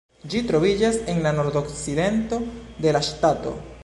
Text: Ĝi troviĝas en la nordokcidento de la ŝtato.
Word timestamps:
Ĝi 0.33 0.39
troviĝas 0.51 0.97
en 1.13 1.19
la 1.25 1.33
nordokcidento 1.41 2.39
de 2.87 2.95
la 2.99 3.03
ŝtato. 3.09 3.53